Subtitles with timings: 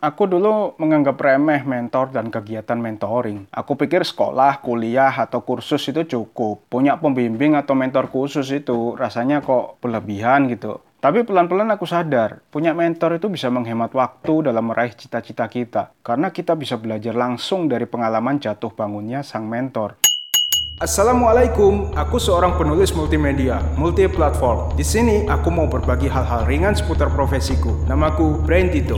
[0.00, 3.44] Aku dulu menganggap remeh mentor dan kegiatan mentoring.
[3.52, 6.64] Aku pikir sekolah, kuliah, atau kursus itu cukup.
[6.72, 10.80] Punya pembimbing atau mentor khusus itu rasanya kok berlebihan gitu.
[11.04, 15.92] Tapi pelan-pelan aku sadar, punya mentor itu bisa menghemat waktu dalam meraih cita-cita kita.
[16.00, 20.00] Karena kita bisa belajar langsung dari pengalaman jatuh bangunnya sang mentor.
[20.80, 24.72] Assalamualaikum, aku seorang penulis multimedia, multi platform.
[24.80, 27.84] Di sini aku mau berbagi hal-hal ringan seputar profesiku.
[27.84, 28.96] Namaku Brain Tito.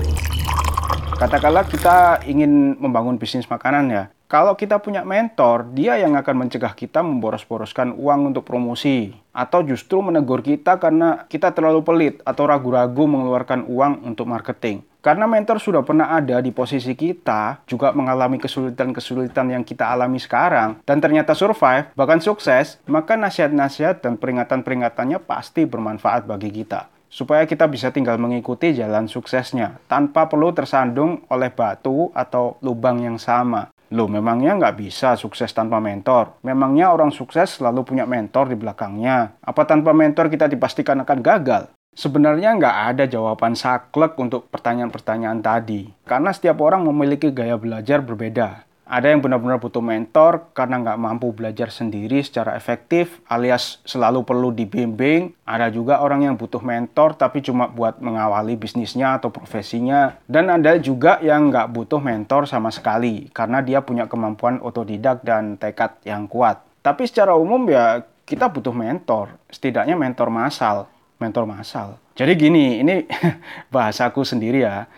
[1.22, 4.04] Katakanlah kita ingin membangun bisnis makanan ya.
[4.26, 9.14] Kalau kita punya mentor, dia yang akan mencegah kita memboros-boroskan uang untuk promosi.
[9.30, 14.82] Atau justru menegur kita karena kita terlalu pelit atau ragu-ragu mengeluarkan uang untuk marketing.
[14.98, 20.82] Karena mentor sudah pernah ada di posisi kita, juga mengalami kesulitan-kesulitan yang kita alami sekarang,
[20.82, 26.91] dan ternyata survive, bahkan sukses, maka nasihat-nasihat dan peringatan-peringatannya pasti bermanfaat bagi kita.
[27.12, 33.20] Supaya kita bisa tinggal mengikuti jalan suksesnya, tanpa perlu tersandung oleh batu atau lubang yang
[33.20, 33.68] sama.
[33.92, 36.40] Loh, memangnya nggak bisa sukses tanpa mentor?
[36.40, 39.36] Memangnya orang sukses selalu punya mentor di belakangnya?
[39.44, 41.68] Apa tanpa mentor kita dipastikan akan gagal?
[41.92, 48.64] Sebenarnya nggak ada jawaban saklek untuk pertanyaan-pertanyaan tadi, karena setiap orang memiliki gaya belajar berbeda.
[48.92, 54.52] Ada yang benar-benar butuh mentor karena nggak mampu belajar sendiri secara efektif, alias selalu perlu
[54.52, 55.32] dibimbing.
[55.48, 60.20] Ada juga orang yang butuh mentor tapi cuma buat mengawali bisnisnya atau profesinya.
[60.28, 65.56] Dan ada juga yang nggak butuh mentor sama sekali, karena dia punya kemampuan otodidak dan
[65.56, 66.60] tekad yang kuat.
[66.84, 72.02] Tapi secara umum ya kita butuh mentor, setidaknya mentor massal mentor massal.
[72.18, 73.06] Jadi gini, ini
[73.74, 74.90] bahasaku sendiri ya.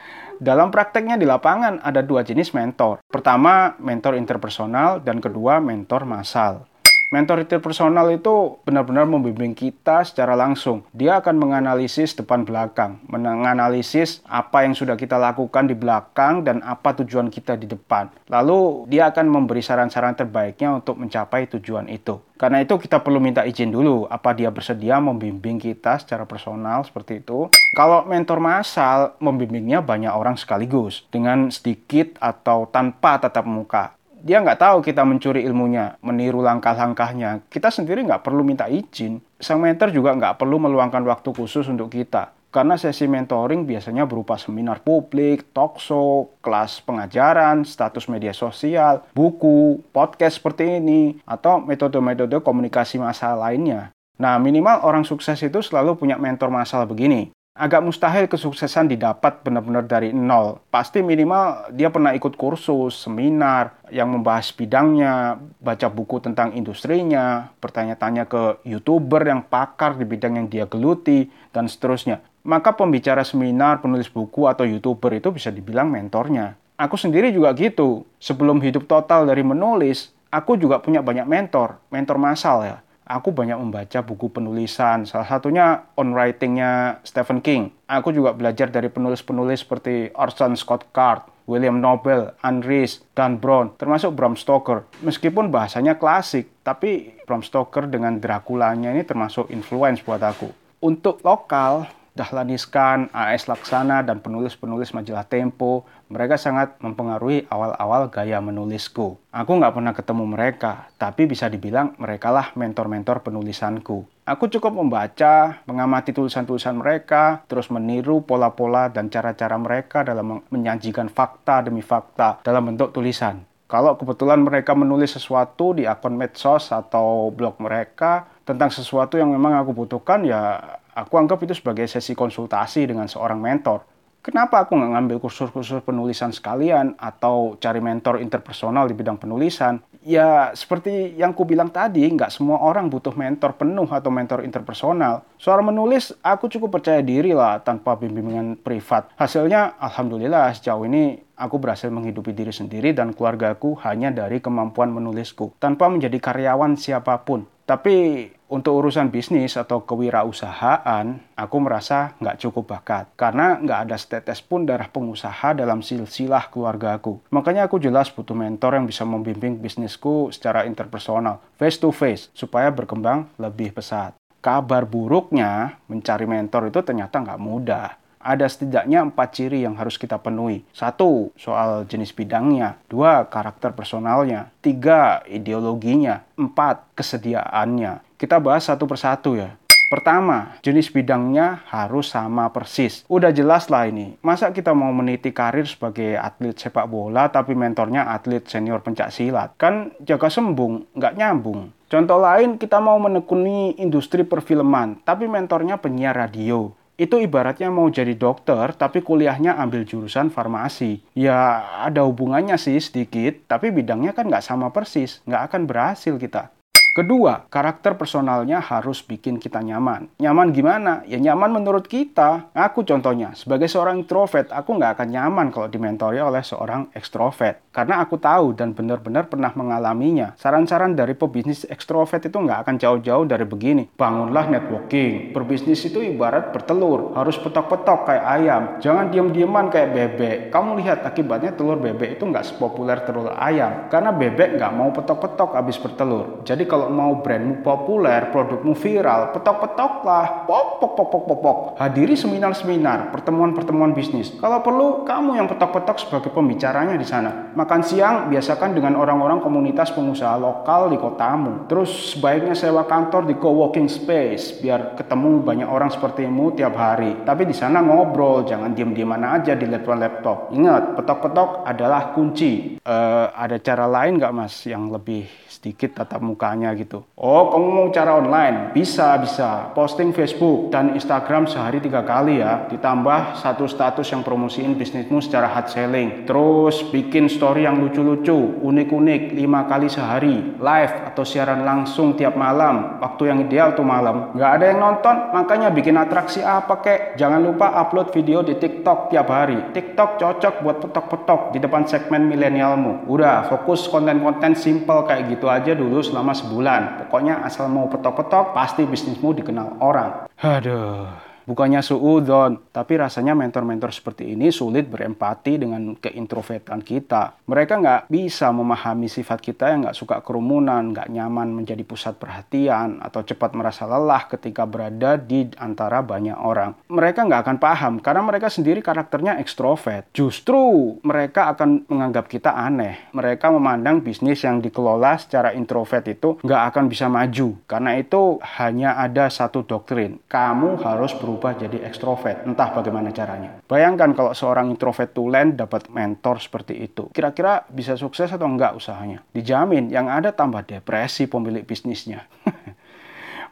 [0.45, 3.00] Dalam prakteknya di lapangan ada dua jenis mentor.
[3.09, 6.69] Pertama, mentor interpersonal dan kedua, mentor massal.
[7.15, 10.83] Mentor interpersonal itu benar-benar membimbing kita secara langsung.
[10.91, 16.91] Dia akan menganalisis depan belakang, menganalisis apa yang sudah kita lakukan di belakang dan apa
[16.98, 18.11] tujuan kita di depan.
[18.27, 22.19] Lalu dia akan memberi saran-saran terbaiknya untuk mencapai tujuan itu.
[22.34, 27.22] Karena itu kita perlu minta izin dulu apa dia bersedia membimbing kita secara personal seperti
[27.22, 27.47] itu.
[27.78, 33.94] Kalau mentor massal membimbingnya banyak orang sekaligus dengan sedikit atau tanpa tatap muka
[34.25, 37.45] dia nggak tahu kita mencuri ilmunya, meniru langkah-langkahnya.
[37.53, 39.21] Kita sendiri nggak perlu minta izin.
[39.37, 42.33] Sang mentor juga nggak perlu meluangkan waktu khusus untuk kita.
[42.49, 49.85] Karena sesi mentoring biasanya berupa seminar publik, talk show, kelas pengajaran, status media sosial, buku,
[49.93, 53.93] podcast seperti ini, atau metode-metode komunikasi massal lainnya.
[54.17, 59.87] Nah, minimal orang sukses itu selalu punya mentor massal begini agak mustahil kesuksesan didapat benar-benar
[59.87, 60.59] dari nol.
[60.75, 68.26] Pasti minimal dia pernah ikut kursus, seminar yang membahas bidangnya, baca buku tentang industrinya, bertanya-tanya
[68.26, 72.19] ke YouTuber yang pakar di bidang yang dia geluti, dan seterusnya.
[72.43, 76.59] Maka pembicara seminar, penulis buku, atau YouTuber itu bisa dibilang mentornya.
[76.75, 78.03] Aku sendiri juga gitu.
[78.19, 83.56] Sebelum hidup total dari menulis, aku juga punya banyak mentor, mentor massal ya aku banyak
[83.60, 85.04] membaca buku penulisan.
[85.04, 87.72] Salah satunya On Writing-nya Stephen King.
[87.88, 92.32] Aku juga belajar dari penulis-penulis seperti Orson Scott Card, William Nobel,
[92.64, 94.88] Rice, Dan Brown, termasuk Bram Stoker.
[95.04, 100.48] Meskipun bahasanya klasik, tapi Bram Stoker dengan Dracula-nya ini termasuk influence buat aku.
[100.81, 108.38] Untuk lokal, Dahlan Iskan, AS Laksana, dan penulis-penulis majalah Tempo, mereka sangat mempengaruhi awal-awal gaya
[108.38, 109.19] menulisku.
[109.34, 114.06] Aku nggak pernah ketemu mereka, tapi bisa dibilang mereka lah mentor-mentor penulisanku.
[114.30, 121.66] Aku cukup membaca, mengamati tulisan-tulisan mereka, terus meniru pola-pola dan cara-cara mereka dalam menyajikan fakta
[121.66, 123.42] demi fakta dalam bentuk tulisan.
[123.66, 129.58] Kalau kebetulan mereka menulis sesuatu di akun medsos atau blog mereka tentang sesuatu yang memang
[129.58, 130.62] aku butuhkan, ya
[130.94, 133.82] Aku anggap itu sebagai sesi konsultasi dengan seorang mentor.
[134.25, 139.84] Kenapa aku nggak ngambil kursus-kursus penulisan sekalian atau cari mentor interpersonal di bidang penulisan?
[140.00, 145.28] Ya, seperti yang ku bilang tadi, nggak semua orang butuh mentor penuh atau mentor interpersonal.
[145.37, 149.12] Soal menulis, aku cukup percaya diri lah tanpa bimbingan privat.
[149.21, 155.52] Hasilnya, Alhamdulillah sejauh ini aku berhasil menghidupi diri sendiri dan keluargaku hanya dari kemampuan menulisku,
[155.61, 157.44] tanpa menjadi karyawan siapa pun.
[157.64, 163.08] Tapi untuk urusan bisnis atau kewirausahaan, aku merasa nggak cukup bakat.
[163.16, 167.25] Karena nggak ada setetes pun darah pengusaha dalam silsilah keluarga aku.
[167.32, 172.69] Makanya aku jelas butuh mentor yang bisa membimbing bisnisku secara interpersonal, face to face, supaya
[172.69, 174.12] berkembang lebih pesat.
[174.44, 180.17] Kabar buruknya, mencari mentor itu ternyata nggak mudah ada setidaknya empat ciri yang harus kita
[180.17, 180.65] penuhi.
[180.73, 182.81] Satu, soal jenis bidangnya.
[182.88, 184.49] Dua, karakter personalnya.
[184.65, 186.25] Tiga, ideologinya.
[186.41, 188.17] Empat, kesediaannya.
[188.17, 189.53] Kita bahas satu persatu ya.
[189.93, 193.05] Pertama, jenis bidangnya harus sama persis.
[193.06, 194.17] Udah jelas lah ini.
[194.25, 199.55] Masa kita mau meniti karir sebagai atlet sepak bola tapi mentornya atlet senior pencak silat?
[199.55, 201.70] Kan jaga sembung, nggak nyambung.
[201.87, 208.14] Contoh lain, kita mau menekuni industri perfilman, tapi mentornya penyiar radio itu ibaratnya mau jadi
[208.14, 211.02] dokter tapi kuliahnya ambil jurusan farmasi.
[211.19, 216.55] Ya ada hubungannya sih sedikit, tapi bidangnya kan nggak sama persis, nggak akan berhasil kita.
[216.94, 220.14] Kedua, karakter personalnya harus bikin kita nyaman.
[220.23, 221.02] Nyaman gimana?
[221.11, 222.55] Ya nyaman menurut kita.
[222.55, 227.67] Aku contohnya, sebagai seorang introvert, aku nggak akan nyaman kalau dimentori oleh seorang ekstrovert.
[227.75, 230.38] Karena aku tahu dan benar-benar pernah mengalaminya.
[230.38, 233.91] Saran-saran dari pebisnis ekstrovert itu nggak akan jauh-jauh dari begini.
[233.99, 235.35] Bangunlah networking.
[235.35, 237.11] Berbisnis itu ibarat bertelur.
[237.19, 238.62] Harus petok-petok kayak ayam.
[238.79, 240.37] Jangan diam-diaman kayak bebek.
[240.55, 243.91] Kamu lihat akibatnya telur bebek itu nggak sepopuler telur ayam.
[243.91, 246.46] Karena bebek nggak mau petok-petok habis bertelur.
[246.46, 251.38] Jadi kalau kalau mau brandmu populer, produkmu viral, petok-petok lah, pok, pok, pok, pok, pok,
[251.40, 251.58] pok.
[251.81, 254.36] Hadiri seminar-seminar, pertemuan-pertemuan bisnis.
[254.36, 257.56] Kalau perlu, kamu yang petok-petok sebagai pembicaranya di sana.
[257.56, 261.64] Makan siang, biasakan dengan orang-orang komunitas pengusaha lokal di kotamu.
[261.72, 267.25] Terus sebaiknya sewa kantor di co-working space, biar ketemu banyak orang sepertimu tiap hari.
[267.25, 270.52] Tapi di sana ngobrol, jangan diam-diaman aja di laptop-laptop.
[270.52, 272.76] Ingat, petok-petok adalah kunci.
[272.84, 277.06] Uh, ada cara lain nggak mas yang lebih sedikit tatap mukanya gitu.
[277.15, 278.75] Oh, kamu mau cara online?
[278.75, 279.71] Bisa, bisa.
[279.73, 282.67] Posting Facebook dan Instagram sehari tiga kali ya.
[282.69, 286.26] Ditambah satu status yang promosiin bisnismu secara hard selling.
[286.26, 290.59] Terus bikin story yang lucu-lucu, unik-unik lima kali sehari.
[290.59, 292.99] Live atau siaran langsung tiap malam.
[292.99, 294.35] Waktu yang ideal tuh malam.
[294.35, 297.00] Nggak ada yang nonton, makanya bikin atraksi apa kek.
[297.15, 299.70] Jangan lupa upload video di TikTok tiap hari.
[299.70, 303.06] TikTok cocok buat petok-petok di depan segmen milenialmu.
[303.06, 306.63] Udah, fokus konten-konten simple kayak gitu aja dulu selama sebulan.
[307.05, 310.32] Pokoknya asal mau petok-petok, pasti bisnismu dikenal orang.
[310.40, 311.33] Aduh.
[311.44, 317.44] Bukannya suudon, tapi rasanya mentor-mentor seperti ini sulit berempati dengan keintrovertan kita.
[317.44, 323.05] Mereka nggak bisa memahami sifat kita yang nggak suka kerumunan, nggak nyaman menjadi pusat perhatian,
[323.05, 326.73] atau cepat merasa lelah ketika berada di antara banyak orang.
[326.88, 330.08] Mereka nggak akan paham karena mereka sendiri karakternya ekstrovert.
[330.17, 333.12] Justru mereka akan menganggap kita aneh.
[333.12, 337.52] Mereka memandang bisnis yang dikelola secara introvert itu nggak akan bisa maju.
[337.69, 340.25] Karena itu hanya ada satu doktrin.
[340.25, 343.58] Kamu harus berubah berubah jadi ekstrovert, entah bagaimana caranya.
[343.66, 347.10] Bayangkan kalau seorang introvert tulen dapat mentor seperti itu.
[347.10, 349.26] Kira-kira bisa sukses atau enggak usahanya?
[349.34, 352.22] Dijamin, yang ada tambah depresi pemilik bisnisnya.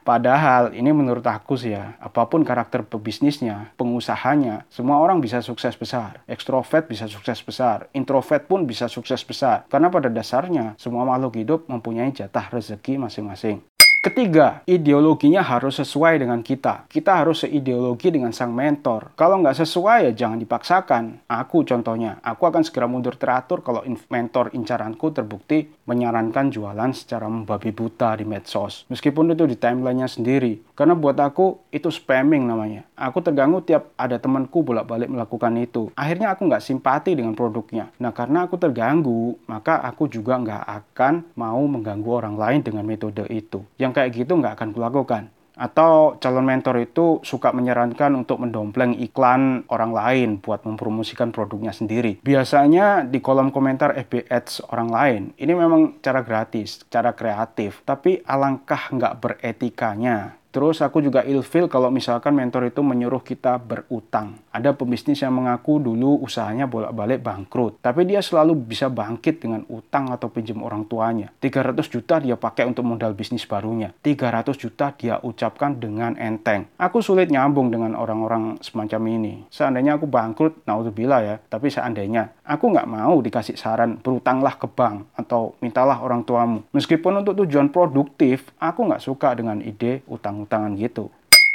[0.03, 5.79] Padahal ini menurut aku sih ya, apa pun karakter pebisnisnya, pengusahanya, semua orang bisa sukses
[5.79, 6.23] besar.
[6.27, 9.63] Ekstrovert bisa sukses besar, introvert pun bisa sukses besar.
[9.71, 13.63] Karena pada dasarnya semua makhluk hidup mempunyai jatah rezeki masing-masing.
[14.03, 16.91] Ketiga, ideologinya harus sesuai dengan kita.
[16.91, 19.15] Kita harus seideologi dengan sang mentor.
[19.15, 21.23] Kalau nggak sesuai ya jangan dipaksakan.
[21.31, 27.71] Aku contohnya, aku akan segera mundur teratur kalau mentor incaranku terbukti menyarankan jualan secara membabi
[27.71, 28.91] buta di medsos.
[28.91, 30.72] Meskipun itu di timelinenya sendiri.
[30.83, 32.83] Karena buat aku itu spamming namanya.
[32.99, 35.95] Aku terganggu tiap ada temanku bolak-balik melakukan itu.
[35.95, 37.95] Akhirnya aku nggak simpati dengan produknya.
[38.03, 43.23] Nah karena aku terganggu, maka aku juga nggak akan mau mengganggu orang lain dengan metode
[43.31, 43.63] itu.
[43.79, 45.31] Yang kayak gitu nggak akan kulakukan.
[45.55, 52.19] Atau calon mentor itu suka menyarankan untuk mendompleng iklan orang lain buat mempromosikan produknya sendiri.
[52.27, 58.19] Biasanya di kolom komentar FB Ads orang lain, ini memang cara gratis, cara kreatif, tapi
[58.27, 64.37] alangkah nggak beretikanya Terus aku juga ilfil kalau misalkan mentor itu menyuruh kita berutang.
[64.53, 67.81] Ada pebisnis yang mengaku dulu usahanya bolak-balik bangkrut.
[67.81, 71.33] Tapi dia selalu bisa bangkit dengan utang atau pinjam orang tuanya.
[71.41, 73.97] 300 juta dia pakai untuk modal bisnis barunya.
[74.05, 76.69] 300 juta dia ucapkan dengan enteng.
[76.77, 79.49] Aku sulit nyambung dengan orang-orang semacam ini.
[79.49, 81.37] Seandainya aku bangkrut, naudzubillah ya.
[81.49, 86.61] Tapi seandainya, aku nggak mau dikasih saran berutanglah ke bank atau mintalah orang tuamu.
[86.77, 91.11] Meskipun untuk tujuan produktif, aku nggak suka dengan ide utang tangan gitu.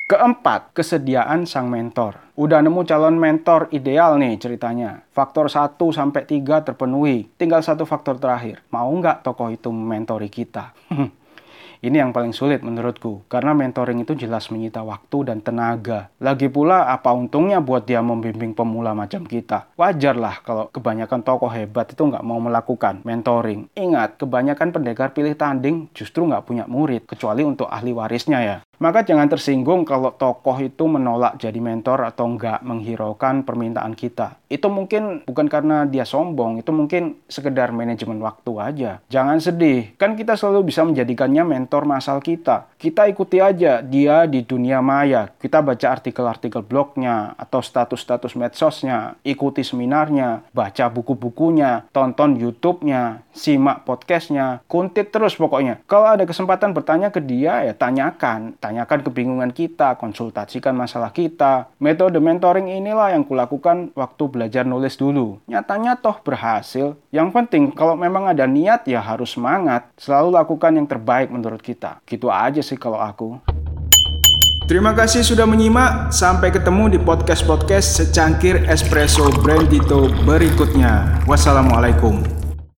[0.08, 2.32] Keempat, kesediaan sang mentor.
[2.40, 5.04] Udah nemu calon mentor ideal nih ceritanya.
[5.12, 7.28] Faktor 1 sampai 3 terpenuhi.
[7.36, 8.64] Tinggal satu faktor terakhir.
[8.72, 10.72] Mau nggak tokoh itu mentori kita?
[11.78, 16.10] Ini yang paling sulit menurutku, karena mentoring itu jelas menyita waktu dan tenaga.
[16.18, 19.70] Lagi pula, apa untungnya buat dia membimbing pemula macam kita?
[19.78, 23.70] Wajarlah kalau kebanyakan tokoh hebat itu nggak mau melakukan mentoring.
[23.78, 28.58] Ingat, kebanyakan pendekar pilih tanding justru nggak punya murid, kecuali untuk ahli warisnya ya.
[28.78, 34.38] Maka jangan tersinggung kalau tokoh itu menolak jadi mentor atau enggak menghiraukan permintaan kita.
[34.48, 38.92] Itu mungkin bukan karena dia sombong, itu mungkin sekedar manajemen waktu aja.
[39.10, 42.70] Jangan sedih, kan kita selalu bisa menjadikannya mentor masal kita.
[42.78, 45.34] Kita ikuti aja dia di dunia maya.
[45.36, 54.62] Kita baca artikel-artikel blognya atau status-status medsosnya, ikuti seminarnya, baca buku-bukunya, tonton YouTube-nya, simak podcastnya,
[54.70, 55.82] kuntit terus pokoknya.
[55.90, 58.56] Kalau ada kesempatan bertanya ke dia, ya tanyakan.
[58.68, 61.72] Tanyakan kebingungan kita, konsultasikan masalah kita.
[61.80, 65.40] Metode mentoring inilah yang kulakukan waktu belajar nulis dulu.
[65.48, 67.00] Nyatanya toh berhasil.
[67.08, 69.88] Yang penting, kalau memang ada niat ya harus semangat.
[69.96, 72.04] Selalu lakukan yang terbaik menurut kita.
[72.04, 73.40] Gitu aja sih kalau aku.
[74.68, 76.12] Terima kasih sudah menyimak.
[76.12, 81.24] Sampai ketemu di podcast-podcast secangkir espresso Brandito berikutnya.
[81.24, 82.37] Wassalamualaikum.